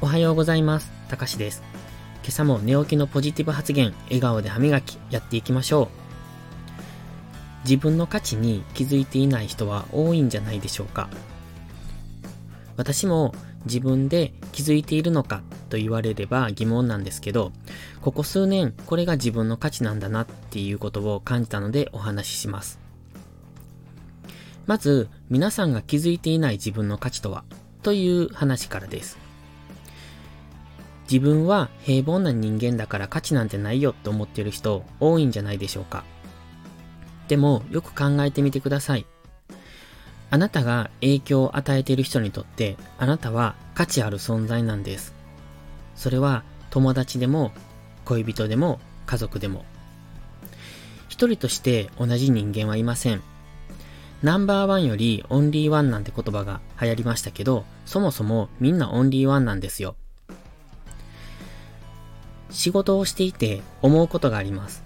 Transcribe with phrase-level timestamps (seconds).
[0.00, 0.90] おはようございます。
[1.08, 1.62] たかしです。
[2.22, 5.88] 今朝も寝起きのポジティブ発言、笑顔で歯磨き、やっていきましょう。
[7.62, 11.08] 自分の価値に気づいていない人は多いんじゃないでしょうか。
[12.76, 13.34] 私も
[13.64, 17.52] 自分で気づいているのかと言われれば疑問なんですけど、
[18.02, 22.80] ここ数年これが自分の価値なんだなっていうことを感じたのでお話しします。
[24.66, 27.44] まず、皆さんが気づいていない自分の価値とは
[27.82, 29.23] という話からです。
[31.14, 36.02] 自分は平凡な人間だから価値なんてないよって思ってる人多いんじゃないでしょうか。
[37.28, 39.06] でもよく考えてみてください。
[40.32, 45.14] あなたが影響を与えている人にとってあなたは価値ある存在なんです。
[45.94, 47.52] それは友達でも
[48.04, 49.64] 恋人でも家族でも。
[51.08, 53.22] 一人として同じ人間はいません。
[54.24, 59.94] ナンバーワンよりオンリーワンなんて言葉が流行りましたけど、そもそもみんなオンリーワンなんですよ。
[62.54, 64.82] 仕事をしていて思うことがあります。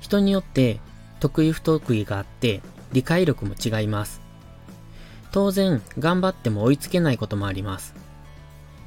[0.00, 0.80] 人によって
[1.20, 2.62] 得意不得意があって
[2.92, 4.20] 理解力も違います。
[5.30, 7.94] 当然頑張っても追いつけないこともあります。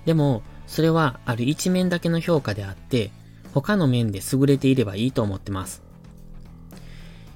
[0.05, 3.11] でもそれはある一面だけの評価であって
[3.53, 5.81] 他の面で優れていればいいと思ってます。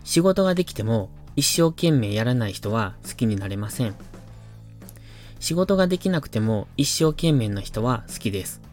[0.03, 3.95] 仕事ができても一生懸命やらない人は好きになれません。
[5.39, 8.66] 仕事ができなくても一生懸命な人は好きです。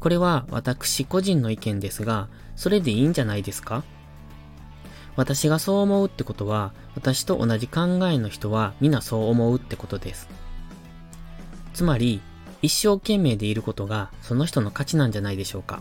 [0.00, 3.82] これは私個人の意見ですが、それでいいんじゃないですか？
[5.16, 10.28] 私がそう思うってことは、私と同じ考えの人は皆そう思うってことです。
[11.74, 12.20] つまり、
[12.62, 15.80] 一生懸命でいることがその人の価値なんじゃないでしょうか。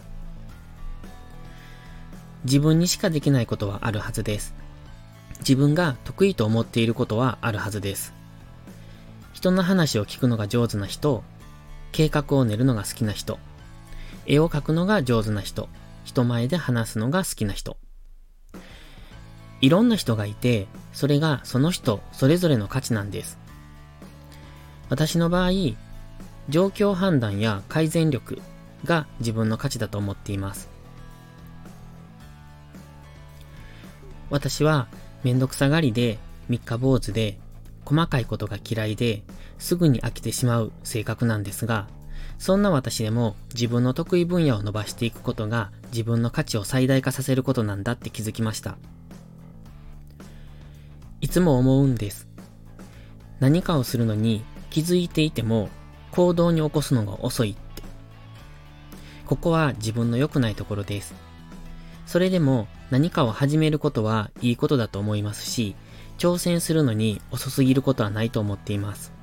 [2.44, 4.56] 自分にしかできないことはあるはずです。
[5.40, 8.14] 自分が得意と思っていることはあるはずです。
[9.34, 11.24] 人の話を聞くのが上手な人、
[11.92, 13.38] 計画を練るのが好きな人、
[14.28, 15.70] 絵を描くのが上手な人、
[16.04, 17.78] 人前で話すのが好きな人。
[19.62, 23.40] いろんな人がいて、それがその人それぞれの価値なんです。
[24.90, 25.52] 私の場合、
[26.50, 28.42] 状況判断や改善力
[28.86, 30.70] が自分の価値だと思っています。
[34.30, 34.88] 私は
[35.24, 37.40] めんどくさがりで、三日坊主で、
[37.86, 39.24] 細かいことが嫌いで、
[39.58, 41.88] すぐに飽きてしまう性格なんですが、
[42.38, 48.78] そんな私でも自分の得意分野を伸ばしていくことが自分の価値を最大化させることなんだって気づきました。
[51.20, 52.28] いつも思うんです。
[53.40, 55.70] 何かをするのに気づいていても
[56.12, 57.84] 行動に起こすのが遅いって。
[59.26, 61.16] ここは自分の良くないところです。
[62.06, 65.76] それでも何かを始めることはいいことだと思いますし、
[66.18, 69.17] 挑戦するのに遅すぎることはないと思っています。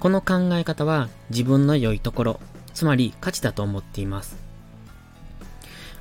[0.00, 2.40] この考え方は自分の良いところ、
[2.72, 4.36] つまり価値だと思っています。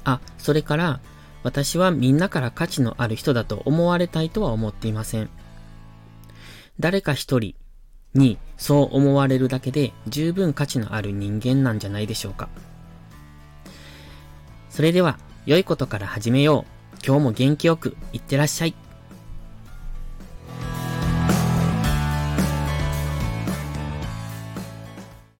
[0.06, 1.02] あ、それから
[1.44, 5.30] 私はみんなから価値のある人だと思われたいとは思っていません。
[6.80, 7.56] 誰か一人
[8.14, 12.48] にそう思われるだけで十分価値のある人間なんじゃないでしょうか。
[14.70, 16.98] それでは、良いことから始めよう。
[17.06, 18.76] 今日も元気よく、いってらっしゃい。